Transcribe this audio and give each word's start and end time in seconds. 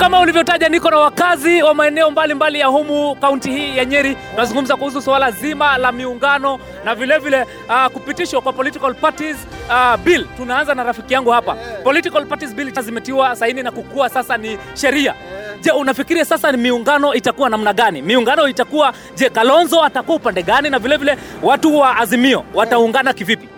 Kama 0.00 0.20
ulivyotaja, 0.20 0.68
niko 0.68 0.90
na 0.90 0.98
wakazi 0.98 1.62
wa 1.62 1.74
maeneo 1.74 2.10
mbalimbali 2.10 2.60
ya 2.60 2.66
humu 2.66 3.14
kaunti 3.16 3.50
hii 3.50 3.76
ya 3.76 3.84
Nyeri. 3.84 4.16
Tunazungumza 4.30 4.76
kuhusu 4.76 5.02
suala 5.02 5.30
zima 5.30 5.78
la 5.78 5.92
miungano 5.92 6.58
na 6.84 6.94
vilevile 6.94 7.42
uh, 7.68 7.86
kupitishwa 7.92 8.40
kwa 8.40 8.52
political 8.52 8.94
parties 8.94 9.36
uh, 9.68 9.96
bill. 9.96 10.26
Tunaanza 10.36 10.74
na 10.74 10.84
rafiki 10.84 11.14
yangu 11.14 11.30
hapa. 11.30 11.54
Political 11.84 12.26
parties 12.26 12.54
bill 12.54 12.80
zimetiwa 12.82 13.36
saini 13.36 13.62
na 13.62 13.70
kukua 13.70 14.08
sasa 14.08 14.36
ni 14.36 14.58
sheria. 14.74 15.14
Je, 15.60 15.70
unafikiria 15.70 16.24
sasa 16.24 16.52
ni 16.52 16.58
miungano 16.58 17.14
itakuwa 17.14 17.50
namna 17.50 17.72
gani? 17.72 18.02
Miungano 18.02 18.48
itakuwa 18.48 18.92
je, 19.16 19.30
Kalonzo 19.30 19.82
atakuwa 19.84 20.16
upande 20.16 20.42
gani, 20.42 20.70
na 20.70 20.78
vilevile 20.78 21.18
watu 21.42 21.78
wa 21.78 21.96
Azimio 21.96 22.44
wataungana 22.54 23.12
kivipi? 23.12 23.48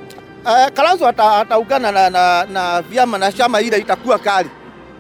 Uh, 0.45 0.67
Kalonzo 0.75 1.09
ataungana 1.09 1.93
na, 1.93 2.11
na, 2.11 2.45
na 2.45 2.83
vyama 2.83 3.19
na 3.19 3.33
chama 3.33 3.61
ile 3.61 3.79
itakuwa 3.79 4.19
kali 4.19 4.51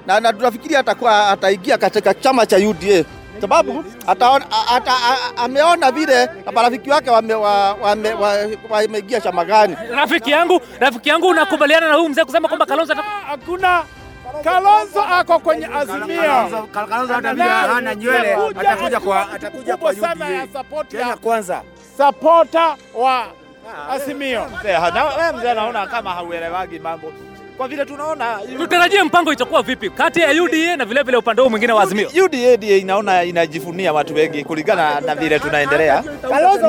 na, 0.07 0.21
na 0.21 0.33
tunafikiri 0.33 0.77
atakuwa 0.77 1.29
ataingia 1.29 1.79
katika 1.79 2.15
chama 2.15 2.47
cha 2.47 2.57
UDA 2.57 3.05
sababu 3.41 3.85
ameona 5.37 5.91
vile 5.93 6.29
marafiki 6.53 6.91
wake 6.91 7.11
wameingia 7.11 7.39
wame, 7.83 8.13
wame, 8.15 8.59
wameingia 8.71 9.21
chama 9.21 9.45
gani. 9.45 9.77
Rafiki 9.91 10.31
yangu, 10.31 10.61
rafiki 10.81 11.09
yangu, 11.09 11.27
unakubaliana 11.29 11.89
na 11.89 11.95
huyu 11.95 12.09
mzee 12.09 12.25
kusema 12.25 12.49
kwamba 12.49 12.67
Kalonzo 12.67 12.95
hakuna 13.27 13.83
Kalonzo 14.45 15.03
ako 15.03 15.39
kwenye 15.39 15.67
Azimio. 15.67 16.69
Kalonzo 16.73 17.15
hata 17.15 17.45
hana 17.45 17.95
nywele 17.95 18.35
atakuja 18.61 19.01
kwa 19.01 19.33
atakuja 19.33 19.77
kwa 19.77 19.95
sana 19.95 20.29
ya 20.29 20.47
support 20.53 20.95
ya 20.95 21.17
kwanza. 21.17 21.63
supporter 21.97 22.77
wa 22.95 23.27
Azimio. 23.91 24.47
Mzee, 24.61 24.79
mzee 25.37 25.55
naona 25.55 25.87
kama 25.87 26.11
hauelewagi 26.11 26.79
mambo 26.79 27.13
kwa 27.57 27.69
vile 27.69 27.85
tunaona 27.85 28.39
tutarajie 28.59 29.03
mpango 29.03 29.33
itakuwa 29.33 29.63
vipi 29.63 29.91
kati 29.91 30.21
ya 30.21 30.43
UDA 30.43 30.77
na 30.77 30.85
vilevile 30.85 31.17
upande 31.17 31.43
huu 31.43 31.51
mwingine 31.51 31.73
wa 31.73 31.83
Azimio? 31.83 32.09
UDA 32.25 32.57
ndiye 32.57 32.79
inaona 32.79 33.25
inajifunia 33.25 33.93
watu 33.93 34.15
wengi 34.15 34.45
kulingana 34.45 35.01
na 35.01 35.15
vile 35.15 35.39
tunaendelea, 35.39 36.05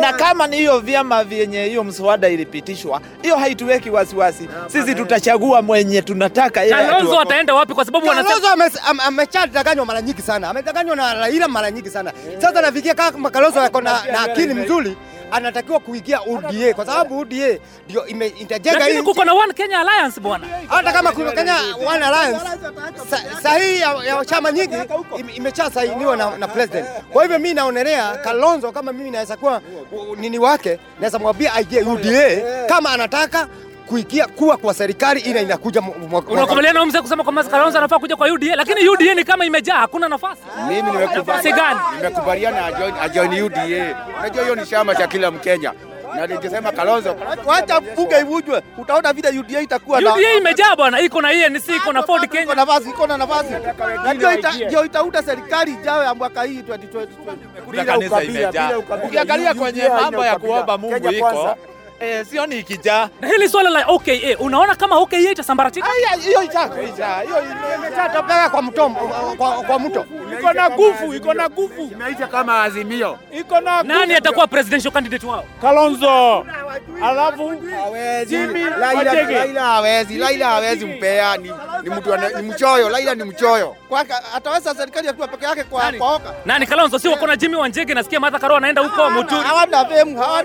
na 0.01 0.13
kama 0.13 0.47
ni 0.47 0.57
hiyo 0.57 0.79
vyama 0.79 1.23
vyenye 1.23 1.65
hiyo 1.65 1.83
mswada 1.83 2.29
ilipitishwa, 2.29 3.01
hiyo 3.21 3.35
haituweki 3.37 3.89
wasiwasi. 3.89 4.49
Sisi 4.67 4.95
tutachagua 4.95 5.61
mwenye 5.61 6.01
tunataka 6.01 6.61
yeye 6.61 6.73
Kalonzo 6.73 7.19
ataenda 7.19 7.53
wapi? 7.53 7.73
Kwa 7.73 7.85
sababu 7.85 8.07
wanasema 8.07 8.39
Kalonzo 8.39 8.79
amechadanganywa 9.07 9.85
mara 9.85 10.01
nyingi 10.01 10.21
sana, 10.21 10.49
amedanganywa 10.49 10.95
na 10.95 11.13
Raila 11.13 11.47
mara 11.47 11.71
nyingi 11.71 11.89
sana. 11.89 12.13
Sasa 12.41 12.61
nafikia 12.61 12.93
kama 12.93 13.29
Kalonzo 13.29 13.61
ako 13.61 13.81
na, 13.81 14.05
na 14.11 14.21
akili 14.21 14.53
mzuri 14.53 14.97
anatakiwa 15.33 15.79
kuingia 15.79 16.21
UDA 16.23 16.73
kwa 16.73 16.85
sababu 16.85 17.19
UDA 17.19 17.57
ndio 17.89 18.07
itajenga 18.07 18.85
hii 18.85 19.01
kuko 19.01 19.25
na 19.25 19.33
One 19.33 19.53
Kenya 19.53 19.79
Alliance 19.79 20.19
bwana. 20.19 20.47
Hata 20.67 20.91
kama 20.91 21.11
kuna 21.11 21.31
Kenya 21.31 21.55
One 21.87 22.05
Alliance 22.05 22.45
sahihi 23.43 23.79
ya, 23.81 24.25
chama 24.25 24.51
nyingi 24.51 24.75
ime- 25.19 25.33
imesha 25.33 25.69
sainiwa 25.71 26.17
na, 26.17 26.37
na 26.37 26.47
president. 26.47 26.87
Kwa 27.11 27.23
hivyo 27.23 27.39
mimi 27.39 27.53
naonelea 27.53 28.17
Kalonzo 28.17 28.71
kama 28.71 28.93
mimi 28.93 29.11
naweza 29.11 29.37
kuwa 29.37 29.61
nini 30.17 30.39
wake, 30.39 30.79
naweza 30.99 31.19
mwambia 31.19 31.53
aingie 31.53 31.81
UDA 31.81 32.41
kama 32.67 32.89
anataka 32.89 33.47
kuingia 33.93 34.27
kuwa 34.27 34.57
kwa 34.57 34.73
serikali 34.73 35.19
ile 35.19 35.41
inakuja 35.41 35.81
Unakubaliana 36.29 36.79
na 36.79 36.85
mzee 36.85 37.01
kusema 37.01 37.23
kwamba 37.23 37.43
Kalonzo 37.43 37.77
anafaa 37.77 37.99
kuja 37.99 38.15
kwa 38.15 38.27
UDA, 38.27 38.55
lakini 38.55 38.89
UDA 38.89 39.13
ni 39.13 39.23
kama 39.23 39.45
imejaa, 39.45 39.75
hakuna 39.75 40.09
nafasi. 40.09 40.41
Mimi 40.67 40.91
nimekubaliana 41.97 42.65
ajoin, 42.65 42.93
ajoin 43.01 43.41
UDA. 43.43 43.95
Unajua 44.19 44.43
hiyo 44.43 44.55
ni 44.55 44.65
chama 44.65 44.95
cha 44.95 45.07
kila 45.07 45.31
Mkenya, 45.31 45.73
na 46.15 46.27
nikisema 46.27 46.71
Kalonzo 46.71 47.15
Wacha 47.45 47.79
bunge 47.79 48.19
ivujwe, 48.19 48.61
utaona 48.77 49.13
vile 49.13 49.39
UDA 49.39 49.61
itakuwa 49.61 50.01
na- 50.01 50.13
UDA 50.13 50.33
imejaa 50.33 50.75
bwana, 50.75 51.01
iko 51.01 51.21
na 51.21 51.27
ANC, 51.29 51.69
iko 51.75 51.93
na 51.93 52.03
Ford 52.03 52.23
iko 52.23 52.35
na 52.45 52.55
nafasi, 52.55 52.89
iko 52.89 53.07
na 53.07 53.17
nafasi, 53.17 53.49
na 54.03 54.13
ndio 54.13 54.31
ita- 54.33 54.65
ndio 54.65 54.85
itaunda 54.85 55.23
serikali 55.23 55.71
ijayo 55.73 56.03
ya 56.03 56.13
mwaka 56.15 56.43
hii 56.43 56.61
2020. 56.61 57.07
ukabila, 58.07 58.51
bila 58.51 58.77
ukabila. 58.79 59.07
Ukiangalia 59.07 59.53
kwenye 59.53 59.89
mambo 59.89 60.25
ya 60.25 60.39
kuomba 60.39 60.77
Mungu 60.77 61.09
iko 61.11 61.55
eh, 61.99 62.25
sioni 62.25 62.59
ikijaa. 62.59 63.09
Na 63.21 63.27
hili 63.27 63.49
swala 63.49 63.69
la 63.69 63.85
OKA, 63.87 64.11
unaona 64.39 64.75
kama 64.75 64.95
OKA 64.97 65.17
itasambaratika? 65.17 65.87
Aya, 65.93 66.21
Hiyo 66.23 66.43
itako 66.43 66.81
ijaa, 66.81 67.21
hiyo 67.21 67.35
imeshatopeka 67.77 68.49
kwa 68.49 68.61
mto 68.61 68.89
kwa, 69.37 69.51
kwa 69.51 69.79
mto. 69.79 70.05
Iko 70.39 70.53
na 70.53 70.69
nguvu, 70.69 71.13
iko 71.13 71.33
na 71.33 71.49
nguvu, 71.49 71.89
Inaita 71.95 72.27
kama 72.27 72.63
Azimio. 72.63 73.17
iko 73.39 73.59
na 73.61 73.83
Nani 73.83 74.13
atakuwa 74.13 74.47
presidential 74.47 74.93
candidate 74.93 75.27
wao? 75.27 75.45
Kalonzo, 75.61 76.45
alafu 77.03 77.53
Jimmy 78.27 78.63
Laila 78.79 79.61
hawezi, 79.63 80.17
Laila 80.17 80.45
hawezi 80.47 80.85
mpea, 80.85 81.37
ni, 81.37 81.51
ni 81.83 81.89
mtu 81.89 82.17
ni 82.17 82.41
mchoyo. 82.41 82.89
Laila 82.89 83.15
ni 83.15 83.23
mchoyo. 83.23 83.75
Kwa 83.89 84.05
ataweza 84.35 84.75
serikali 84.75 85.07
ya 85.07 85.13
peke 85.13 85.45
yake 85.45 85.63
kwa 85.63 85.87
oka. 86.15 86.33
Nani 86.45 86.65
Kalonzo? 86.65 86.99
Si 86.99 87.07
wako 87.07 87.27
na 87.27 87.35
Jimmy 87.35 87.55
Wanjigi, 87.55 87.93
nasikia 87.93 88.19
Martha 88.19 88.39
Karua 88.39 88.57
anaenda 88.57 88.81
huko 88.81 89.09
Muturi. 89.09 89.41
Hawana 89.41 89.77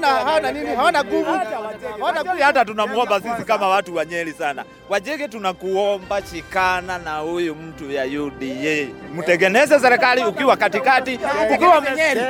hawana 0.08 0.52
nini, 0.52 0.76
hawana 0.76 1.04
nguvu. 1.04 1.41
Hawana 1.86 2.18
Wajiri 2.20 2.42
hata 2.42 2.64
tunamwomba 2.64 3.20
sisi 3.20 3.44
kama 3.44 3.68
watu 3.68 3.94
wa 3.96 4.04
Nyeri 4.04 4.32
sana. 4.32 4.64
Wajege, 4.88 5.28
tunakuomba 5.28 6.22
shikana 6.22 6.98
na 6.98 7.16
huyu 7.18 7.54
mtu 7.54 7.90
ya 7.90 8.04
UDA, 8.22 8.86
mtengeneze 9.16 9.80
serikali 9.80 10.24
ukiwa 10.24 10.56
katikati, 10.56 11.18
ukiwa 11.54 11.80
Mnyeri. 11.80 12.20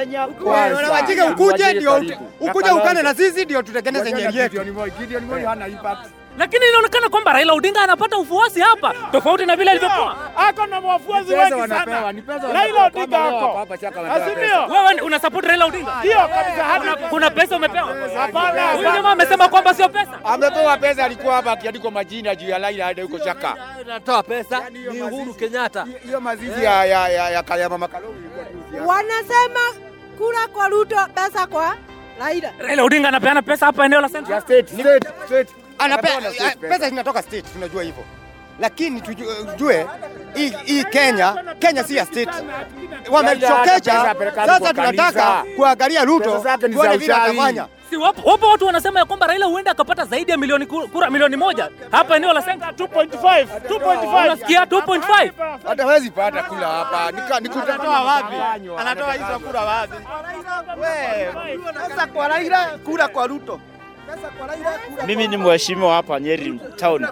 Wana 0.44 0.90
Wajige 0.90 1.22
ukuje 1.22 1.72
ndio 1.72 2.02
ukuje 2.40 2.70
ukane 2.70 3.02
na 3.02 3.14
sisi 3.14 3.44
ndio 3.44 3.62
tutengeneze 3.62 4.12
Nyeri 4.12 4.36
yetu. 4.38 4.56
Lakini 6.38 6.66
inaonekana 6.68 7.08
kwamba 7.08 7.32
Raila 7.32 7.52
Odinga 7.52 7.80
anapata 7.82 8.18
ufuasi 8.18 8.60
hapa, 8.60 8.94
tofauti 9.12 9.46
na 9.46 9.56
vile 9.56 9.70
alivyokuwa. 9.70 10.16
ako 10.36 10.66
na 10.66 10.78
wafuasi 10.80 11.32
wengi 11.34 11.50
sana. 11.68 12.12
Raila 12.52 12.86
Odinga 12.86 13.24
ako 13.24 13.58
Azimio, 14.12 14.66
Wewe 14.68 15.00
unasupport 15.00 15.46
Raila 15.46 15.66
Odinga? 15.66 15.92
ndio 16.00 16.14
kabisa, 16.18 16.64
hata 16.64 16.96
kuna 16.96 17.30
pesa 17.30 17.56
umepewa? 17.56 17.94
Hapana, 18.16 18.72
Huyu 18.72 18.90
jamaa 18.92 19.10
amesema 19.10 19.48
kwamba 19.48 19.74
sio 19.74 19.88
pesa. 19.88 20.18
Amepewa 20.24 20.76
pesa, 20.76 21.04
alikuwa 21.04 21.34
hapa 21.34 21.52
akiandikwa 21.52 21.90
majina 21.90 22.34
juu 22.36 22.48
ya 22.48 22.58
Raila 22.58 22.84
hadi 22.84 23.00
huko 23.00 23.18
Chaka. 23.18 23.56
Anatoa 23.80 24.22
pesa 24.22 24.70
ni 24.70 25.00
Uhuru 25.00 25.34
Kenyatta. 25.34 25.86
Hiyo 26.04 26.20
mazizi 26.20 26.64
ya 26.64 26.84
ya 26.84 27.08
ya 27.08 27.30
ya 27.30 27.44
ya 27.58 27.68
mama 27.68 27.88
Kalonzo 27.88 28.14
ilikuwa 28.72 28.94
wanasema 28.96 29.60
kula 30.18 30.48
kwa 30.48 30.68
Ruto, 30.68 30.96
pesa 31.14 31.46
kwa 31.46 31.76
Raila. 32.20 32.52
Raila 32.58 32.84
Odinga 32.84 33.08
anapeana 33.08 33.42
pesa 33.42 33.66
hapa 33.66 33.84
eneo 33.84 34.00
la 34.00 34.08
Central. 34.08 34.34
Ya 34.34 34.40
state, 34.40 34.68
state. 34.68 35.08
State 35.26 35.48
eh, 35.48 35.67
pesa 36.60 36.88
zinatoka 36.88 37.22
state, 37.22 37.52
tunajua 37.52 37.82
hivyo, 37.82 38.04
lakini 38.60 39.00
tujue 39.00 39.86
hii 40.64 40.84
Kenya, 40.84 41.44
Kenya 41.58 41.84
si 41.84 41.96
ya 41.96 42.06
state. 42.06 42.28
wamechokesha 43.10 44.14
sasa, 44.34 44.74
tunataka 44.74 45.44
kuangalia 45.56 46.04
Ruto 46.04 46.44
tuone 46.72 46.96
vile 46.96 47.14
atafanya. 47.14 47.66
Si 47.90 47.96
wapo, 47.96 48.30
wapo 48.30 48.46
watu 48.48 48.66
wanasema 48.66 48.98
ya 49.00 49.04
kwamba 49.04 49.26
Raila 49.26 49.46
huenda 49.46 49.70
akapata 49.70 50.04
zaidi 50.04 50.30
ya 50.30 50.36
milioni 50.36 50.66
kura 50.66 51.10
milioni 51.10 51.36
moja 51.36 51.70
hapa 51.90 52.16
eneo 52.16 52.32
la 52.32 52.42
Senga 52.42 52.66
2.5 52.70 53.46
2.5 53.68 54.24
Unasikia 54.26 54.64
2.5? 54.64 55.58
Hata 55.68 55.82
hawezi 55.82 56.10
pata 56.10 56.42
kula 56.42 56.66
hapa. 56.68 57.10
Nikutatoa 57.40 58.02
wapi? 58.02 58.34
Anatoa 58.78 59.12
hizo 59.12 59.38
kura 59.46 59.60
wapi? 59.60 59.96
pesa 61.88 62.06
kwa 62.06 62.28
Raila, 62.28 62.66
kura 62.84 63.08
kwa 63.08 63.26
Ruto. 63.26 63.60
Mimi 65.06 65.28
ni 65.28 65.36
mheshimiwa 65.36 65.94
hapa 65.94 66.20
Nyeri 66.20 66.60
town, 66.76 67.06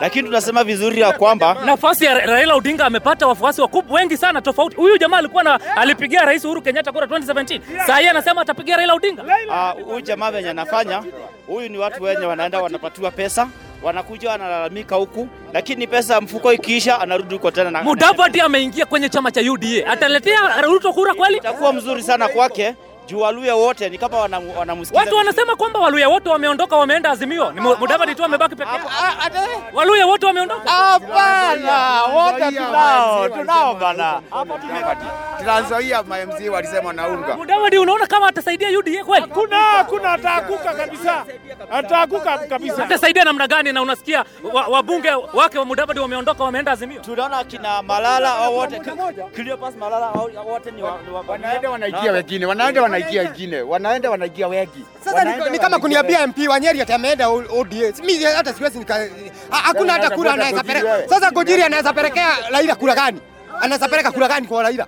lakini 0.00 0.24
tunasema 0.28 0.64
vizuri 0.64 1.00
ya 1.00 1.12
kwamba 1.12 1.56
Nafasi 1.64 2.04
ya 2.04 2.14
Raila 2.14 2.54
Odinga 2.54 2.86
amepata 2.86 3.26
wafuasi 3.26 3.60
wakubwa 3.60 4.00
wengi 4.00 4.16
sana 4.16 4.40
tofauti. 4.42 4.76
Huyu 4.76 4.98
jamaa 4.98 5.16
alikuwa 5.18 5.42
na 5.42 5.60
alipigia 5.76 6.24
Rais 6.24 6.44
Uhuru 6.44 6.62
Kenyatta 6.62 6.92
kura 6.92 7.06
2017. 7.06 7.60
Sasa 7.78 7.98
yeye 7.98 8.10
anasema 8.10 8.40
atapigia 8.40 8.76
Raila 8.76 8.94
Odinga. 8.94 9.24
ah, 9.50 9.70
huyu 9.70 10.00
jamaa 10.00 10.30
venye 10.30 10.50
anafanya, 10.50 11.02
huyu 11.46 11.68
ni 11.68 11.78
watu 11.78 12.02
wenye 12.02 12.26
wanaenda 12.26 12.62
wanapatiwa 12.62 13.10
pesa 13.10 13.48
wanakuja 13.82 14.30
wanalalamika 14.30 14.96
huku, 14.96 15.28
lakini 15.52 15.86
pesa 15.86 16.14
ya 16.14 16.20
mfuko 16.20 16.52
ikiisha 16.52 17.00
anarudi 17.00 17.34
huko 17.34 17.50
tena 17.50 17.70
na 17.70 17.82
Mudavadi 17.82 18.40
ameingia 18.40 18.86
kwenye 18.86 19.08
chama 19.08 19.30
cha 19.30 19.40
UDA. 19.52 19.86
Ataletea 19.86 20.62
Ruto 20.62 20.92
kura 20.92 21.14
kweli? 21.14 21.36
itakuwa 21.36 21.72
mzuri 21.72 22.02
sana 22.02 22.28
kwake 22.28 22.74
juu 23.06 23.20
Waluya 23.20 23.54
wote 23.54 23.88
ni 23.88 23.98
kama 23.98 24.18
wanamsikiza. 24.58 25.00
Watu 25.00 25.16
wanasema 25.16 25.56
kwamba 25.56 25.78
Waluya 25.80 26.08
wote 26.08 26.28
wameondoka 26.28 26.76
wameenda 26.76 27.10
Azimio. 27.10 27.52
Ni 27.52 27.60
Mudavadi 27.60 28.14
tu 28.14 28.24
amebaki 28.24 28.56
peke 28.56 28.70
yake. 28.70 28.88
Waluya 29.72 30.06
wote 30.06 30.26
wameondoka. 30.26 30.70
Hapana, 30.70 32.02
wote 32.02 32.44
tunao, 32.56 33.28
tunao 33.28 33.74
bana. 33.74 34.20
Trans 35.44 35.66
Nzoia 35.66 36.02
MMC 36.02 36.48
walisema 36.52 36.92
naunga. 36.92 37.36
Mudavadi, 37.36 37.78
unaona 37.78 38.06
kama 38.06 38.26
atasaidia 38.28 38.78
UDA 38.78 39.04
kweli? 39.04 39.26
Kuna 39.26 39.84
kuna 39.88 40.12
ataanguka 40.12 40.74
kabisa, 40.74 41.24
ataanguka 41.72 42.38
kabisa. 42.38 42.84
Atasaidia 42.84 43.24
namna 43.24 43.46
gani? 43.48 43.72
Na 43.72 43.82
unasikia 43.82 44.24
wabunge 44.70 45.10
wake 45.34 45.58
wa 45.58 45.64
Mudavadi 45.64 46.00
wameondoka, 46.00 46.44
wameenda 46.44 46.72
Azimio. 46.72 47.00
Tunaona 47.00 47.44
kina 47.44 47.82
Malala 47.82 48.36
au 48.36 48.56
wote 48.56 48.80
Cleopas 49.34 49.74
Malala 49.76 50.06
au 50.14 50.30
wote 50.52 50.70
ni 50.70 50.82
wa- 50.82 50.98
ni 51.06 51.12
wa- 51.14 51.24
Wanaenda 51.28 51.70
wanaikia 51.70 52.12
wengine, 52.12 52.46
wanaenda 52.46 52.82
wanaikia 52.94 53.22
wengine, 53.22 53.60
wanaenda 53.62 54.10
wanaikia 54.10 54.48
wengi. 54.48 54.84
Sasa 55.04 55.24
ni, 55.50 55.58
kama 55.58 55.78
kuniambia 55.78 56.26
MP 56.26 56.48
wa 56.48 56.60
Nyeri 56.60 56.80
ati 56.80 56.92
ameenda 56.92 57.28
O- 57.28 57.44
ODA. 57.58 57.92
Mimi 58.04 58.24
hata 58.24 58.52
siwezi 58.54 58.78
nika 58.78 59.08
hakuna 59.50 59.92
hata 59.92 60.10
kura 60.10 60.32
anaweza 60.32 60.62
peleka. 60.62 61.08
Sasa 61.08 61.30
Gojiri 61.30 61.62
anaweza 61.62 61.92
pelekea 61.92 62.28
Raila 62.50 62.74
kura 62.74 62.94
gani? 62.94 63.20
Anaweza 63.60 63.88
peleka 63.88 64.12
kura 64.12 64.28
gani 64.28 64.46
kwa 64.46 64.62
Raila? 64.62 64.86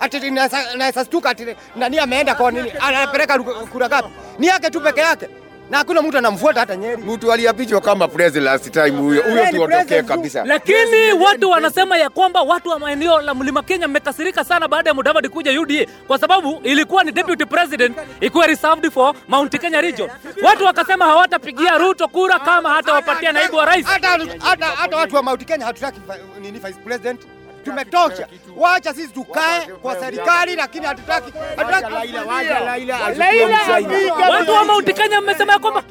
Ati 0.00 0.30
naweza 0.30 1.04
stuka 1.04 1.30
ati 1.30 1.46
nani 1.76 1.98
ameenda 1.98 2.34
kwa 2.34 2.50
nini? 2.52 2.72
Anapeleka 2.80 3.38
kura 3.72 3.88
gapi? 3.88 4.08
Ni 4.38 4.46
yake 4.46 4.70
tu 4.70 4.80
peke 4.80 5.00
yake. 5.00 5.28
Na 5.70 5.78
hakuna 5.78 6.02
mtu 6.02 6.18
anamfuata 6.18 6.60
hata 6.60 6.76
Nyeri. 6.76 7.02
Mtu 7.02 7.32
aliapishwa 7.32 7.80
kama 7.80 8.08
president 8.08 8.44
last 8.44 8.70
time, 8.72 8.90
huyo 8.90 9.22
huyo 9.22 9.46
tuondokee 9.50 10.02
kabisa. 10.02 10.44
Lakini 10.44 11.12
watu 11.12 11.50
wanasema 11.50 11.98
ya 11.98 12.10
kwamba 12.10 12.42
watu 12.42 12.68
wa 12.68 12.78
maeneo 12.78 13.20
la 13.20 13.34
Mlima 13.34 13.62
Kenya 13.62 13.88
mmekasirika 13.88 14.44
sana 14.44 14.68
baada 14.68 14.90
ya 14.90 14.94
Mudavadi 14.94 15.28
kuja 15.28 15.60
UDA 15.60 15.86
kwa 16.06 16.18
sababu 16.18 16.60
ilikuwa 16.62 17.04
ni 17.04 17.12
deputy 17.12 17.44
president 17.44 17.96
ikiwa 18.20 18.46
reserved 18.46 18.90
for 18.92 19.14
Mount 19.28 19.60
Kenya 19.60 19.80
region. 19.80 20.10
Watu 20.42 20.64
wakasema 20.64 21.04
hawatapigia 21.04 21.78
Ruto 21.78 22.08
kura 22.08 22.38
kama 22.38 22.68
hatawapatia 22.70 23.32
naibu 23.32 23.56
wa 23.56 23.64
rais. 23.64 23.86
Hata 23.86 24.08
hata 24.40 24.66
hata 24.66 24.96
watu 24.96 25.16
wa 25.16 25.22
Mount 25.22 25.44
Kenya 25.44 25.66
hatutaki 25.66 26.00
nini 26.40 26.58
vice 26.58 26.78
president. 26.84 27.20
Tumetosha. 27.64 28.28
Wacha 28.56 28.94
sisi 28.94 29.08
tukae 29.12 29.60
kwa 29.82 29.96
serikali 30.00 30.56
lakini 30.56 30.86
hatutaki 30.86 31.32
hatutaki 31.56 31.94
Watu 34.30 34.52
wa 34.52 34.64
Mount 34.64 34.94
Kenya 34.94 35.20
mmesema 35.20 35.52
ya 35.52 35.58
kwamba. 35.58 35.82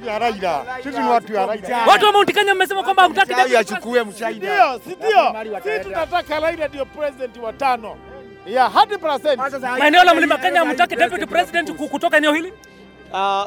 Sisi 0.84 1.00
ni 1.00 1.10
watu 1.10 1.34
ya 1.34 1.46
Raila. 1.46 1.86
watu 1.88 2.06
wa 2.06 2.12
Mount 2.12 2.34
Kenya 2.34 2.56
mmesema 2.56 2.84
kwamba 2.84 3.04
hamtaki 3.04 3.34
Mchawi 3.34 3.58
achukue 3.58 4.04
mchaina. 4.04 4.38
Ndio, 4.38 4.80
si 4.84 4.96
ndio? 4.96 5.62
Sisi 5.64 5.80
tunataka 5.84 6.40
Raila 6.40 6.68
ndio 6.68 6.86
president 6.86 7.38
wa 7.38 7.54
tano. 7.54 7.98
Ya 8.48 8.68
100%. 8.68 9.78
maeneo 9.80 10.04
la 10.04 10.14
Mlima 10.14 10.38
Kenya 10.38 10.60
hamtaki 10.60 10.96
deputy 10.96 11.26
president 11.26 11.72
kutoka 11.72 12.18
eneo 12.18 12.34
hili? 12.34 12.54
Ah, 13.14 13.46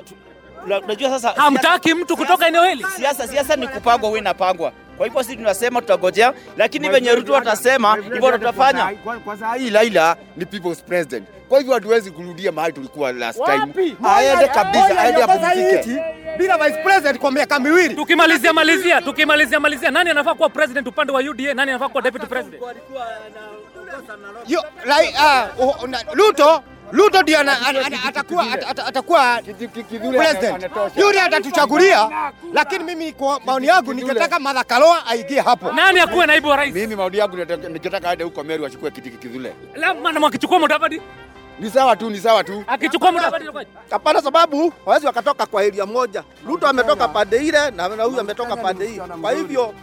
unajua 0.85 1.11
sasa 1.11 1.31
Hamtaki 1.43 1.95
mtu 1.95 2.17
kutoka 2.17 2.47
eneo 2.49 2.65
hili? 2.65 2.87
siasa 2.97 3.29
siasa 3.29 3.57
ni 3.57 3.69
kupangwa, 3.69 4.09
wewe 4.09 4.21
inapangwa. 4.21 4.73
Kwa 4.97 5.07
hivyo 5.07 5.23
sisi 5.23 5.37
tunasema 5.37 5.81
tutagojea, 5.81 6.33
lakini 6.57 6.89
venye 6.89 7.15
Ruto 7.15 7.37
atasema 7.37 7.97
hivyo 7.97 8.33
tutafanya. 8.33 8.93
Kwa, 9.25 9.37
saa 9.37 9.55
hii 9.55 9.71
Laila 9.71 10.17
ni 10.37 10.47
people's 10.47 10.83
president. 10.83 11.29
Kwa 11.49 11.59
hivyo 11.59 11.75
hatuwezi 11.75 12.11
kurudia 12.11 12.53
mahali 12.53 12.73
tulikuwa 12.75 13.13
last 13.13 13.41
time. 13.45 13.97
Aende 14.05 14.49
kabisa, 14.49 14.99
aende 14.99 15.23
apumzike. 15.23 16.01
bila 16.39 16.59
vice 16.59 16.83
president 16.83 17.19
kwa 17.19 17.33
miaka 17.33 17.59
miwili. 17.59 17.95
Tukimalizia 17.95 18.53
malizia, 18.53 19.03
tukimalizia 19.03 19.61
malizia, 19.61 19.91
nani 19.91 20.11
anafaa 20.11 20.35
kuwa 20.35 20.49
president 20.51 20.87
upande 20.89 21.13
wa 21.13 21.21
UDA? 21.21 21.55
Nani 21.55 21.71
anafaa 21.71 21.89
kuwa 21.89 22.03
deputy 22.03 22.27
president? 22.27 22.63
Yo, 24.47 24.65
lai, 24.85 25.09
uh, 25.59 25.69
oh, 25.69 25.89
Ruto 26.13 26.63
Ruto 26.97 27.23
ndio 27.23 27.39
atakuwa 28.09 28.53
ata- 28.53 28.69
ata- 28.69 28.87
atakuwa 28.87 29.43
president. 30.17 30.71
Yule 30.97 31.21
atatuchagulia, 31.21 32.11
lakini 32.53 32.85
mimi 32.85 33.13
kwa 33.13 33.41
maoni 33.47 33.67
yangu 33.67 33.95
ningetaka 33.95 34.39
Martha 34.39 34.65
Karua 34.65 35.07
aingie 35.07 35.41
hapo. 35.41 35.73
Nani 35.73 36.01
akuwe 36.01 36.27
naibu 36.27 36.49
wa 36.49 36.57
rais? 36.57 36.75
Mimi 36.75 36.97
maoni 36.97 37.19
yangu 37.19 37.37
ningetaka 37.37 38.09
aende 38.11 38.25
huko 38.25 38.45
Meru 38.45 38.67
achukue 38.67 38.91
kiti 38.91 39.11
kidhule. 39.11 39.55
Labda 39.75 40.13
na 40.13 40.21
wakichukua 40.21 40.59
Mudavadi, 40.59 41.03
Ni 41.59 41.71
sawa 41.71 41.97
tu, 41.97 42.11
ni 42.11 42.19
sawa 42.21 42.45
tu. 42.45 42.65
akichukua 42.67 43.13
Mudavadi? 43.13 43.45
Hapana, 43.91 44.23
sababu 44.23 44.73
hawezi 44.85 45.07
wakatoka 45.07 45.47
kwa 45.47 45.63
area 45.63 45.87
moja. 45.87 46.25
Ruto 46.47 46.67
ametoka 46.67 47.09
pande 47.09 47.37
ile 47.37 47.71
na 47.71 47.85
huyu 48.05 48.21
ametoka 48.21 48.57
pande 48.57 48.87
hii. 48.87 49.01
Kwa 49.21 49.33
hivyo 49.33 49.75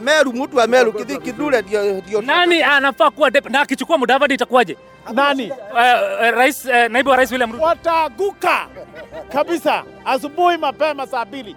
Meru, 0.00 0.32
mtu 0.32 0.56
wa 0.56 0.66
Meru 0.66 0.92
Kidule 0.92 1.62
ndio 1.62 1.92
ndio 1.92 2.22
Nani 2.22 2.62
anafaa 2.62 3.10
kuwa 3.10 3.30
deputy 3.30 3.52
na 3.52 3.60
akichukua 3.60 3.98
Mudavadi 3.98 4.34
itakuwaje? 4.34 4.76
Nani? 5.14 5.44
Eh, 5.44 6.34
rais 6.34 6.64
uh, 6.64 6.72
naibu 6.90 7.10
wa 7.10 7.16
rais 7.16 7.30
William 7.30 7.52
Ruto 7.52 7.64
Wataanguka 7.64 8.66
kabisa 9.32 9.84
asubuhi 10.04 10.56
mapema 10.56 11.06
saa 11.06 11.24
mbili. 11.24 11.56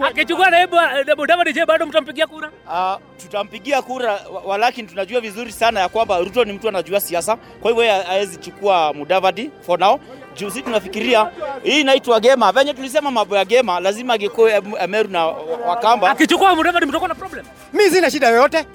Akichukua 0.00 0.50
naibu 0.50 0.76
wa- 0.76 0.90
Mudavadi, 1.16 1.52
je, 1.52 1.66
bado 1.66 1.86
mtampigia 1.86 2.26
kura? 2.26 2.50
Uh, 2.66 3.00
tutampigia 3.22 3.82
kura 3.82 4.20
walakini 4.44 4.88
tunajua 4.88 5.20
vizuri 5.20 5.52
sana 5.52 5.80
ya 5.80 5.88
kwamba 5.88 6.18
Ruto 6.18 6.44
ni 6.44 6.52
mtu 6.52 6.68
anajua 6.68 7.00
siasa, 7.00 7.36
kwa 7.36 7.70
hivyo 7.70 8.02
hawezi 8.02 8.36
chukua 8.36 8.92
Mudavadi 8.92 9.50
for 9.66 9.78
now. 9.80 10.00
Juu 10.36 10.50
sisi 10.50 10.62
tunafikiria 10.62 11.30
hii 11.62 11.80
inaitwa 11.80 12.20
gema, 12.20 12.52
venye 12.52 12.74
tulisema 12.74 13.10
mambo 13.10 13.36
ya 13.36 13.44
gema, 13.44 13.80
lazima 13.80 14.14
agikoe 14.14 14.60
Meru 14.88 15.08
na 15.10 15.26
Wakamba. 15.66 16.10
Akichukua 16.10 16.54
Mudavadi 16.54 16.86
mtakuwa 16.86 17.08
na 17.08 17.14
problem. 17.14 17.44
Mimi 17.72 17.90
sina 17.90 18.10
shida 18.10 18.28
yoyote. 18.28 18.66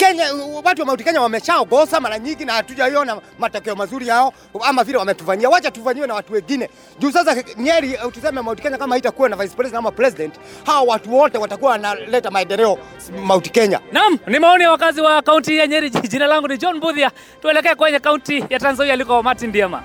Kenya, 0.00 0.24
watu 0.64 0.80
wa 0.82 0.86
Mount 0.86 1.04
Kenya 1.04 1.20
wameshaogosa 1.20 2.00
mara 2.00 2.18
nyingi 2.18 2.44
na 2.44 2.52
hatujaiona 2.52 3.20
matokeo 3.38 3.74
mazuri 3.76 4.08
yao 4.08 4.32
ama 4.64 4.84
vile 4.84 4.98
wametufanyia. 4.98 5.48
Wacha 5.48 5.70
tufanyiwe 5.70 6.06
na 6.06 6.14
watu 6.14 6.32
wengine. 6.32 6.70
Juu 6.98 7.10
sasa 7.10 7.36
Nyeri, 7.58 7.98
tuseme 8.12 8.40
Mount 8.40 8.62
Kenya 8.62 8.78
kama 8.78 8.94
haitakuwa 8.94 9.28
na 9.28 9.36
vice 9.36 9.54
president 9.56 9.78
ama 9.78 9.90
president, 9.90 10.34
hawa 10.66 10.80
watu 10.82 11.14
wote 11.14 11.38
watakuwa 11.38 11.70
wanaleta 11.70 12.30
maendeleo 12.30 12.78
Mount 13.22 13.50
Kenya. 13.50 13.80
Naam, 13.92 14.18
ni 14.26 14.38
maoni 14.38 14.62
ya 14.64 14.70
wakazi 14.70 15.00
wa 15.00 15.22
kaunti 15.22 15.58
ya 15.58 15.66
Nyeri. 15.66 15.90
Jina 16.10 16.26
langu 16.26 16.48
ni 16.48 16.58
John 16.58 16.80
Budhia. 16.80 17.10
Tuelekee 17.42 17.74
kwenye 17.74 17.98
kaunti 17.98 18.44
ya 18.50 18.58
Trans 18.58 18.74
Nzoia 18.74 18.92
aliko 18.92 19.22
Martin 19.22 19.52
Diema. 19.52 19.82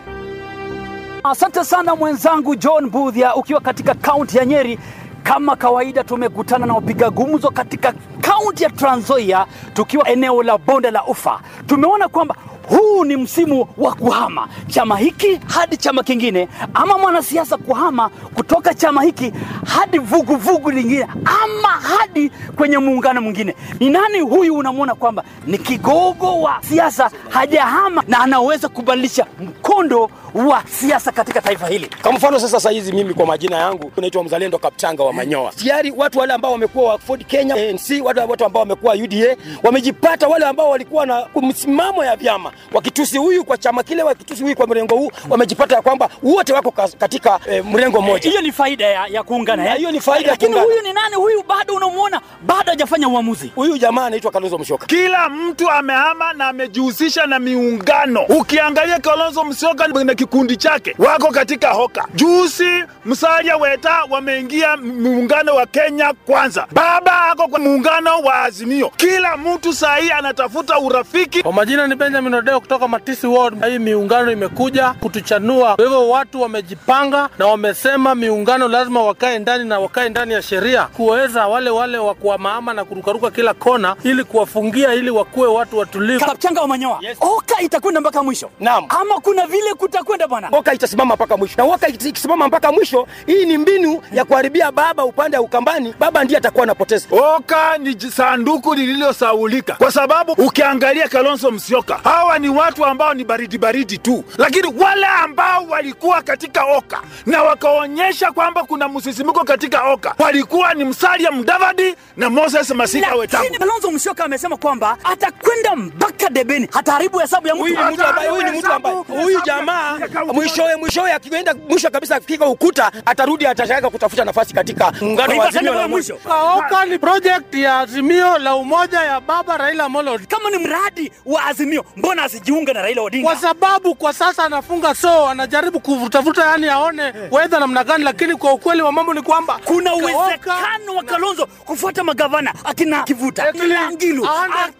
Asante 1.23 1.63
sana 1.63 1.95
mwenzangu 1.95 2.55
John 2.55 2.89
Budhia, 2.89 3.35
ukiwa 3.35 3.61
katika 3.61 3.93
kaunti 3.93 4.37
ya 4.37 4.45
Nyeri. 4.45 4.79
Kama 5.25 5.55
kawaida, 5.55 6.03
tumekutana 6.03 6.65
na 6.65 6.73
wapiga 6.73 7.09
gumzo 7.09 7.51
katika 7.51 7.93
kaunti 8.21 8.63
ya 8.63 8.69
Trans 8.69 9.03
Nzoia, 9.03 9.45
tukiwa 9.73 10.09
eneo 10.09 10.43
la 10.43 10.57
bonde 10.57 10.91
la 10.91 11.05
Ufa. 11.05 11.39
Tumeona 11.67 12.07
kwamba 12.07 12.35
huu 12.69 13.05
ni 13.05 13.17
msimu 13.17 13.67
wa 13.77 13.95
kuhama 13.95 14.47
chama 14.67 14.97
hiki 14.97 15.39
hadi 15.47 15.77
chama 15.77 16.03
kingine, 16.03 16.47
ama 16.73 16.97
mwanasiasa 16.97 17.57
kuhama 17.57 18.09
kutoka 18.09 18.73
chama 18.73 19.03
hiki 19.03 19.33
hadi 19.65 19.99
vuguvugu 19.99 20.35
vugu 20.35 20.71
lingine, 20.71 21.07
ama 21.43 21.67
hadi 21.67 22.29
kwenye 22.29 22.77
muungano 22.77 23.21
mwingine. 23.21 23.55
Ni 23.79 23.89
nani 23.89 24.19
huyu 24.19 24.55
unamwona 24.55 24.95
kwamba 24.95 25.23
ni 25.47 25.57
kigogo 25.57 26.41
wa 26.41 26.57
siasa, 26.69 27.11
hajahama 27.29 28.03
na 28.07 28.19
anaweza 28.19 28.69
kubadilisha 28.69 29.25
mkondo 29.39 30.09
wa 30.33 30.63
siasa 30.67 31.11
katika 31.11 31.41
taifa 31.41 31.67
hili? 31.67 31.89
Kwa 32.01 32.11
mfano 32.13 32.39
sasa, 32.39 32.59
saa 32.59 32.69
hizi 32.69 32.91
mimi 32.93 33.13
kwa 33.13 33.25
majina 33.25 33.57
yangu 33.57 33.91
naitwa 33.97 34.23
Mzalendo 34.23 34.57
Kaptanga 34.57 35.03
wa 35.03 35.13
Manyoa. 35.13 35.51
Tayari 35.51 35.91
watu 35.97 36.19
wale 36.19 36.33
ambao 36.33 36.51
wamekuwa 36.51 36.89
wa 36.91 36.97
Ford 36.99 37.25
Kenya 37.25 37.55
ANC, 37.55 38.05
watu 38.05 38.45
ambao 38.45 38.59
wamekuwa 38.61 38.93
UDA 38.93 39.35
wamejipata, 39.63 40.27
wale 40.27 40.45
ambao 40.45 40.69
walikuwa 40.69 41.05
na 41.05 41.27
msimamo 41.41 42.05
ya 42.05 42.15
vyama, 42.15 42.51
wakitusi 42.73 43.17
huyu 43.17 43.43
kwa 43.45 43.57
chama 43.57 43.83
kile, 43.83 44.03
wakitusi 44.03 44.43
huyu 44.43 44.55
kwa 44.55 44.67
mrengo 44.67 44.95
huu, 44.95 45.11
wamejipata 45.29 45.75
ya 45.75 45.81
kwamba 45.81 46.09
wote 46.23 46.53
wako 46.53 46.71
katika 46.99 47.39
e, 47.51 47.61
mrengo 47.61 48.01
mmoja. 48.01 48.29
Hiyo 48.29 48.41
ni 48.41 48.51
faida 48.51 48.85
ya, 48.85 49.07
ya 49.07 49.23
kuungana 49.23 49.63
Na 49.63 49.71
eh? 49.71 49.77
hiyo 49.77 49.91
ni 49.91 50.01
faida 50.01 50.31
ya 50.31 50.37
kuungana. 50.37 50.61
huyu 50.63 50.81
ni 50.81 50.93
nani? 50.93 51.15
Huyu 51.15 51.43
bado 51.47 51.73
unamuona, 51.75 52.21
bado 52.41 52.69
hajafanya 52.71 53.07
uamuzi. 53.09 53.51
Huyu 53.55 53.77
jamaa 53.77 54.05
anaitwa 54.05 54.31
Kalonzo 54.31 54.57
Musyoka. 54.57 54.85
Kila 54.85 55.29
mtu 55.29 55.69
amehama 55.71 56.33
na 56.33 56.47
amejihusisha 56.47 57.25
na 57.25 57.39
miungano. 57.39 58.21
Ukiangalia 58.29 58.99
Kalonzo 58.99 59.43
Musyoka 59.43 59.87
na 59.87 60.15
kikundi 60.15 60.57
chake 60.57 60.95
wako 60.99 61.27
katika 61.31 61.69
hoka. 61.73 62.07
Juzi 62.13 62.83
Musalia 63.05 63.57
Weta 63.57 64.03
wameingia 64.09 64.77
muungano 64.77 65.55
wa 65.55 65.65
Kenya 65.65 66.13
Kwanza, 66.25 66.67
baba 66.71 67.21
ako 67.31 67.47
kwa 67.47 67.59
muungano 67.59 68.19
wa 68.19 68.41
Azimio. 68.41 68.89
Kila 68.97 69.37
mtu 69.37 69.73
saa 69.73 69.95
hii 69.97 70.09
anatafuta 70.11 70.79
urafiki. 70.79 71.43
Kwa 71.43 71.53
majina 71.53 71.87
ni 71.87 71.95
Benjamin 71.95 72.33
Odeo 72.45 72.59
kutoka 72.59 72.87
Matisi 72.87 73.27
Ward. 73.27 73.65
Hii 73.65 73.79
miungano 73.79 74.31
imekuja 74.31 74.93
kutuchanua. 74.93 75.75
Kwa 75.75 75.83
hivyo 75.85 76.09
watu 76.09 76.41
wamejipanga 76.41 77.29
na 77.39 77.45
wamesema 77.47 78.15
miungano 78.15 78.67
lazima 78.67 79.03
wakae 79.03 79.39
ndani 79.39 79.63
na 79.69 79.79
wakae 79.79 80.09
ndani 80.09 80.33
ya 80.33 80.41
sheria, 80.41 80.83
kuweza 80.85 81.47
wale 81.47 81.69
wale 81.69 81.97
wa 81.97 82.13
kuhamahama 82.15 82.73
na 82.73 82.85
kurukaruka 82.85 83.31
kila 83.31 83.53
kona, 83.53 83.95
ili 84.03 84.23
kuwafungia, 84.23 84.93
ili 84.93 85.09
wakuwe 85.09 85.47
watu 85.47 85.77
watulivu. 85.77 86.25
Kapchanga 86.25 86.61
wa 86.61 86.67
Manyoa, 86.67 86.99
Oka 87.21 87.61
itakwenda 87.61 88.01
mpaka 88.01 88.23
mwisho. 88.23 88.49
Naam. 88.59 88.85
Ama 88.89 89.19
kuna 89.21 89.47
vile 89.47 89.73
kutakwenda 89.73 90.27
bwana. 90.27 90.49
Oka 90.51 90.73
itasimama 90.73 91.15
mpaka 91.15 91.37
mwisho, 91.37 91.53
na 91.57 91.63
Oka 91.63 91.87
ikisimama 91.87 92.47
mpaka 92.47 92.71
mwisho, 92.71 93.07
hii 93.25 93.45
ni 93.45 93.57
mbinu 93.57 94.01
ya 94.13 94.25
kuharibia 94.25 94.71
baba 94.71 95.05
upande 95.05 95.37
wa 95.37 95.43
Ukambani. 95.43 95.93
Baba 95.99 96.23
ndiye 96.23 96.37
atakuwa 96.37 96.63
anapoteza. 96.63 97.07
Oka 97.11 97.77
ni 97.77 98.01
sanduku 98.01 98.73
lililosaulika, 98.73 99.73
kwa 99.73 99.91
sababu 99.91 100.31
ukiangalia 100.31 101.07
Kalonzo 101.07 101.51
Musyoka, 101.51 101.99
hawa 102.03 102.34
hawa 102.35 102.39
ni 102.39 102.49
watu 102.49 102.85
ambao 102.85 103.13
ni 103.13 103.23
baridi 103.23 103.57
baridi 103.57 103.97
tu, 103.97 104.23
lakini 104.37 104.73
wale 104.83 105.05
ambao 105.07 105.65
walikuwa 105.69 106.21
katika 106.21 106.65
Oka 106.65 107.01
na 107.25 107.43
wakaonyesha 107.43 108.31
kwamba 108.31 108.63
kuna 108.63 108.89
msisimiko 108.89 109.43
katika 109.43 109.83
Oka 109.83 110.15
walikuwa 110.19 110.73
ni 110.73 110.83
Musalia 110.83 111.31
Mudavadi 111.31 111.95
na 112.17 112.29
Moses 112.29 112.69
Masika 112.69 113.15
Wetangula. 113.15 113.49
Lakini 113.49 113.59
Kalonzo 113.59 113.91
Musyoka 113.91 114.25
amesema 114.25 114.57
kwamba 114.57 114.97
atakwenda 115.03 115.75
mpaka 115.75 116.29
debeni, 116.29 116.67
hataharibu 116.71 117.19
hesabu 117.19 117.47
ya 117.47 117.55
mtu. 117.55 117.63
Huyu 117.63 117.77
ni 117.77 117.93
mtu 117.93 118.03
ambaye 118.05 118.29
huyu 118.29 118.43
ni 118.43 118.57
mtu 118.59 118.71
ambaye 118.71 118.95
huyu 118.95 119.41
jamaa 119.45 119.99
mwishowe 120.33 120.75
mwishowe 120.75 121.11
akienda 121.13 121.53
mwisho 121.69 121.89
kabisa 121.89 122.15
akifika 122.15 122.45
ukuta 122.47 122.91
atarudi 123.05 123.47
atataka 123.47 123.89
kutafuta 123.89 124.25
nafasi 124.25 124.53
katika 124.53 124.91
muungano 125.01 125.37
wa 125.37 125.47
Azimio 125.47 125.73
la 125.73 125.87
mwisho. 125.87 126.19
Oka 126.57 126.85
ni 126.85 126.99
project 126.99 127.55
ya 127.55 127.79
Azimio 127.79 128.37
la 128.37 128.55
Umoja 128.55 128.99
ya 129.01 129.21
baba 129.21 129.57
Raila 129.57 129.83
Amolo 129.83 130.19
Kama 130.27 130.49
ni 130.49 130.57
mradi 130.57 131.11
wa 131.25 131.45
Azimio, 131.45 131.85
mbona 131.97 132.24
asijiunge 132.25 132.73
na 132.73 132.81
Raila 132.81 133.01
Odinga? 133.01 133.25
Kwa 133.29 133.35
sababu 133.35 133.95
kwa 133.95 134.13
sasa 134.13 134.43
anafunga 134.43 134.95
so, 134.95 135.27
anajaribu 135.27 135.79
kuvutavuta, 135.79 136.45
yani 136.45 136.67
aone 136.67 137.13
wedha 137.31 137.59
namna 137.59 137.83
gani, 137.83 138.03
lakini 138.03 138.35
kwa 138.35 138.53
ukweli 138.53 138.81
wa 138.81 138.91
mambo 138.91 139.13
ni 139.13 139.21
kwamba 139.21 139.59
kuna 139.65 139.93
uwezekano 139.95 140.95
wa 140.95 141.03
Kalonzo 141.03 141.45
kufuata 141.45 142.03
magavana 142.03 142.53
akina 142.63 143.03
Kivuta, 143.03 143.49
akina 143.49 143.91
Ngilu, 143.91 144.27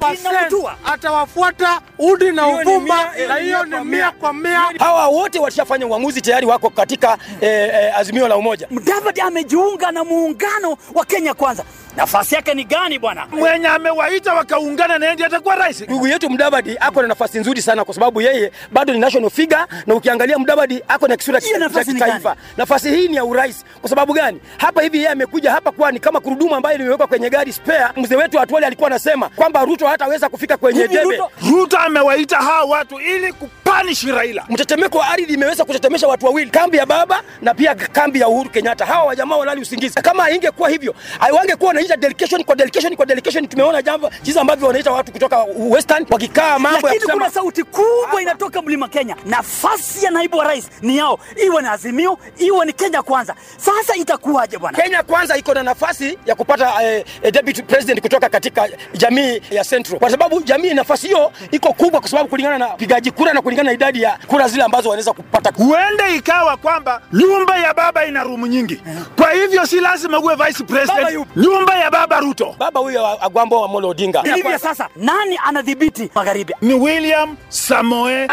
akina 0.02 0.42
Mutua. 0.44 0.75
atawafuata 0.86 1.82
udi 2.00 2.32
na 2.32 2.48
uvumba, 2.48 3.12
na 3.28 3.36
hiyo 3.36 3.64
ni 3.66 3.80
mia 3.80 4.12
kwa 4.12 4.34
mia. 4.34 4.62
Hawa 4.80 5.08
wote 5.08 5.40
walishafanya 5.40 5.88
uamuzi 5.88 6.22
tayari, 6.22 6.46
wako 6.46 6.70
katika 6.70 7.18
eh, 7.42 7.70
eh, 7.74 7.98
Azimio 7.98 8.28
la 8.28 8.38
Umoja. 8.38 8.68
Mudavadi 8.72 9.22
amejiunga 9.22 9.92
na 9.92 10.04
muungano 10.04 10.78
wa 10.94 11.06
Kenya 11.06 11.34
Kwanza. 11.34 11.64
Nafasi 11.98 12.36
yake 12.36 12.54
ni 12.54 12.64
gani 12.64 13.00
bwana? 13.00 13.25
Mwenye 13.32 13.68
amewaita 13.68 14.34
wakaungana 14.34 14.98
na 15.00 15.06
yeye 15.06 15.14
ndiye 15.14 15.28
atakuwa 15.28 15.56
rais. 15.56 15.82
Ndugu 15.82 16.08
yetu 16.08 16.30
Mudavadi 16.30 16.78
ako 16.80 17.02
na 17.02 17.08
nafasi 17.08 17.40
nzuri 17.40 17.62
sana, 17.62 17.86
kwa 17.86 17.94
sababu 17.94 18.22
yeye 18.22 18.52
bado 18.72 18.94
ni 18.94 19.00
national 19.00 19.30
figure, 19.30 19.62
na 19.88 19.96
ukiangalia 19.96 20.38
Mudavadi 20.40 20.82
ako 20.88 21.08
na 21.08 21.18
kisura 21.18 21.42
cha 21.42 21.58
nafasi 21.58 21.94
kitaifa. 21.94 22.36
Nafasi 22.58 22.90
hii 22.90 23.08
ni 23.08 23.16
ya 23.16 23.25
urais. 23.25 23.66
Kwa 23.82 23.90
sababu 23.90 24.14
gani? 24.14 24.40
Hapa 24.58 24.82
hivi 24.82 24.98
yeye 24.98 25.10
amekuja 25.10 25.52
hapa 25.52 25.72
kwa 25.72 25.92
ni 25.92 26.00
kama 26.00 26.20
kurudumu 26.20 26.56
ambayo 26.56 26.78
limewekwa 26.78 27.08
kwenye 27.08 27.30
gari 27.30 27.54
spare. 27.54 27.86
Mzee 27.98 28.16
wetu 28.16 28.40
Atwali 28.40 28.66
alikuwa 28.66 28.88
anasema 28.88 29.30
kwamba 29.30 29.66
Ruto 29.66 29.88
hataweza 29.88 30.30
kufika 30.30 30.58
kwenye 30.58 30.88
debe. 30.88 31.04
Ruto- 31.04 31.30
Ruto 31.52 31.78
amewaita 31.78 32.38
hawa 32.38 32.64
watu 32.66 33.00
ili 33.00 33.34
kupanish 33.65 34.03
Raila. 34.03 34.45
Mtetemeko 34.50 34.98
wa 34.98 35.07
ardhi 35.07 35.34
imeweza 35.34 35.65
kutetemesha 35.65 36.07
watu 36.07 36.25
wawili, 36.25 36.51
kambi 36.51 36.77
ya 36.77 36.86
baba 36.86 37.22
na 37.41 37.53
pia 37.53 37.75
kambi 37.75 38.19
ya 38.19 38.27
Uhuru 38.27 38.50
Kenyatta. 38.50 38.86
Hawa 38.86 39.03
wajamaa 39.05 39.36
walali 39.36 39.62
usingizi. 39.62 39.93
Kama 40.01 40.31
ingekuwa 40.31 40.69
hivyo, 40.69 40.95
wangekuwa 41.38 41.67
wanaita 41.67 41.98
delegation 41.98 42.43
kwa 42.43 42.55
delegation 42.55 42.95
kwa 42.95 43.05
delegation. 43.05 43.48
Tumeona 43.48 43.81
jambo 43.81 44.12
jinsi 44.24 44.39
ambavyo 44.39 44.67
wanaita 44.67 44.91
watu 44.91 45.12
kutoka 45.12 45.43
Western 45.57 46.05
wakikaa 46.10 46.60
mambo 46.60 46.77
ya 46.77 46.81
Lakini 46.84 47.00
kusema 47.00 47.13
kuna 47.13 47.29
sauti 47.29 47.63
kubwa 47.63 48.22
inatoka 48.22 48.62
mlima 48.62 48.88
Kenya. 48.88 49.15
Nafasi 49.25 50.05
ya 50.05 50.12
naibu 50.12 50.38
wa 50.38 50.43
rais 50.43 50.69
ni 50.81 50.98
yao, 50.98 51.19
iwe 51.45 51.62
ni 51.62 51.67
Azimio, 51.67 52.17
iwe 52.38 52.65
ni 52.65 52.74
Kenya 52.74 53.01
Kwanza. 53.01 53.36
Sasa 53.57 53.95
itakuwaje 53.95 54.57
bwana? 54.57 54.77
Kenya 54.77 55.03
kwanza 55.03 55.38
iko 55.38 55.53
na 55.53 55.63
nafasi 55.63 56.17
ya 56.25 56.36
kupata 56.36 56.84
eh, 56.84 57.05
eh, 57.24 57.34
deputy 57.34 57.62
president 57.62 58.01
kutoka 58.01 58.29
katika 58.29 58.69
jamii 58.93 59.41
ya 59.51 59.63
Central, 59.63 60.00
kwa 60.00 60.10
sababu 60.10 60.41
jamii 60.41 60.74
nafasi 60.74 61.07
hiyo 61.07 61.31
iko 61.51 61.74
kubwa, 61.74 62.00
kwa 62.00 62.10
sababu 62.10 62.29
kulingana 62.29 62.57
na 62.57 62.67
pigaji 62.67 63.12
kura 63.12 63.34
na 63.34 63.41
kulingana 63.41 63.54
na 63.63 63.71
idadi 63.74 64.01
ya 64.01 64.17
kura 64.27 64.47
zile 64.47 64.63
ambazo 64.63 64.89
wanaweza 64.89 65.13
kupata. 65.13 65.51
Huenda 65.63 66.09
ikawa 66.09 66.57
kwamba 66.57 67.01
nyumba 67.13 67.57
ya 67.57 67.74
baba 67.74 68.05
ina 68.05 68.24
rumu 68.24 68.47
nyingi, 68.47 68.81
kwa 69.17 69.31
hivyo 69.31 69.65
si 69.65 69.79
lazima 69.79 70.19
uwe 70.19 70.35
vice 70.35 70.63
president. 70.63 71.27
Nyumba 71.35 71.75
ya 71.75 71.91
baba 71.91 72.19
Ruto 72.19 72.55
Baba 72.59 72.79
huyo 72.79 73.24
Agwambo 73.25 73.62
wa 73.62 73.67
Molo 73.67 73.89
Odinga 73.89 74.21
Hivyo 74.21 74.59
sasa, 74.59 74.89
nani 74.95 75.39
anadhibiti 75.45 76.12
magharibi? 76.15 76.53
ni 76.62 76.74
William 76.74 77.38
Samoe 77.50 78.27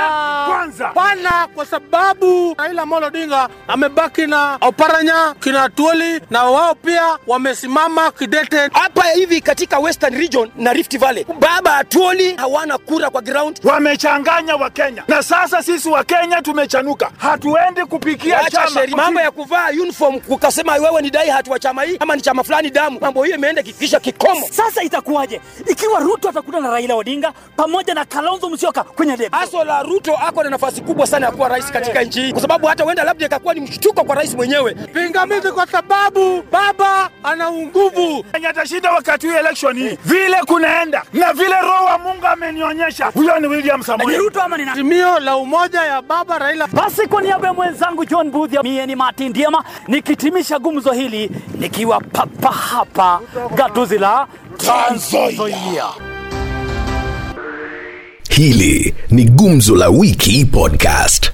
kwanza. 0.46 0.88
pana, 0.88 1.48
kwa 1.54 1.66
sababu 1.66 2.54
Raila 2.58 2.82
Amolo 2.82 3.06
Odinga 3.06 3.48
amebaki 3.68 4.26
na 4.26 4.58
Oparanya, 4.60 5.34
kina 5.40 5.68
Tuoli 5.68 6.20
na 6.30 6.44
wao 6.44 6.74
pia 6.74 7.18
wamesimama 7.26 8.10
kidete. 8.10 8.56
hapa 8.72 9.02
hivi 9.04 9.40
katika 9.40 9.78
Western 9.78 10.14
Region 10.16 10.50
na 10.56 10.72
Rift 10.72 10.98
Valley, 10.98 11.26
baba 11.40 11.76
Atuoli 11.76 12.34
hawana 12.36 12.78
kura 12.78 13.10
kwa 13.10 13.22
ground. 13.22 13.60
Wamechanganya 13.64 14.56
Wakenya 14.56 15.02
na 15.12 15.22
sasa 15.22 15.62
sisi 15.62 15.88
Wakenya 15.88 16.42
tumechanuka, 16.42 17.10
hatuendi 17.18 17.84
kupikia 17.84 18.36
Wacha 18.36 18.50
chama 18.50 18.70
sheri, 18.80 18.94
mambo 18.94 19.20
ya 19.20 19.30
kuvaa 19.30 19.68
uniform, 19.70 20.20
ukasema 20.28 20.72
wewe 20.74 21.02
ni 21.02 21.10
dai 21.10 21.30
hatu 21.30 21.50
wa 21.50 21.58
chama 21.58 21.82
hii 21.82 21.96
ama 22.00 22.16
ni 22.16 22.22
chama 22.22 22.44
fulani 22.44 22.70
damu, 22.70 22.98
mambo 23.00 23.22
hiyo 23.24 23.36
imeenda 23.36 23.62
kikisha 23.62 24.00
kikomo. 24.00 24.46
Sasa 24.50 24.82
itakuwaje 24.82 25.40
ikiwa 25.66 26.00
Ruto 26.00 26.28
atakutana 26.28 26.62
na 26.66 26.70
Raila 26.72 26.94
Odinga 26.94 27.32
pamoja 27.56 27.94
na 27.94 28.04
Kalonzo 28.04 28.48
Musyoka 28.50 28.84
kwenye 28.84 29.16
debe? 29.16 29.36
Aso 29.42 29.64
la 29.64 29.82
Ruto 29.82 30.16
ako 30.16 30.42
na 30.42 30.50
nafasi 30.50 30.80
kubwa 30.80 31.06
sana 31.06 31.26
ya 31.26 31.32
kuwa 31.32 31.48
rais 31.48 31.70
katika 31.72 32.02
nchi 32.02 32.20
hii, 32.22 32.32
kwa 32.32 32.40
sababu 32.42 32.66
hata 32.66 32.84
huenda 32.84 33.04
labda 33.04 33.26
ikakuwa 33.26 33.54
ni 33.54 33.60
mshtuko 33.60 34.04
kwa 34.04 34.14
rais 34.14 34.34
mwenyewe. 34.34 34.74
Pingamizi 34.74 35.52
kwa 35.52 35.66
sababu 35.66 36.42
baba 36.52 37.10
ana 37.22 37.50
nguvu. 37.52 38.24
Mwenye 38.32 38.48
atashinda 38.48 38.92
wakati 38.92 39.26
huu 39.28 39.36
election 39.36 39.78
hii, 39.78 39.98
vile 40.04 40.36
kunaenda 40.46 41.02
na 41.12 41.32
vile 41.32 41.60
roho 41.60 41.84
wa 41.84 41.98
Mungu 41.98 42.26
amenionyesha, 42.26 43.06
huyo 43.06 43.38
ni 43.38 43.46
William 43.46 43.82
Samoei. 43.82 44.16
Ruto 44.16 44.42
ama 44.42 44.56
ni 44.56 44.64
nani? 44.64 44.82
Azimio 45.02 45.18
la 45.20 45.36
umoja 45.36 45.82
ya 45.84 46.02
baba 46.02 46.38
Raila. 46.38 46.66
Basi 46.66 47.06
kwa 47.06 47.22
niaba 47.22 47.46
ya 47.48 47.54
mwenzangu 47.54 48.04
John 48.04 48.30
Budhia, 48.30 48.62
mie 48.62 48.86
ni 48.86 48.96
Martin 48.96 49.28
Ndiema 49.28 49.64
nikitimisha 49.88 50.58
gumzo 50.58 50.92
hili 50.92 51.30
nikiwa 51.58 52.00
papa 52.00 52.48
hapa 52.52 53.20
gatuzi 53.54 53.98
la 53.98 54.26
Trans 54.56 55.14
Nzoia. 55.14 55.84
Hili 58.30 58.94
ni 59.10 59.24
Gumzo 59.24 59.76
la 59.76 59.88
Wiki 59.88 60.44
Podcast. 60.44 61.32